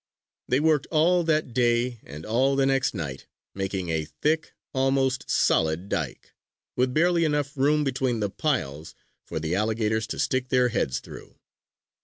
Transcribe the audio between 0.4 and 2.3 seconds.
They worked all that day and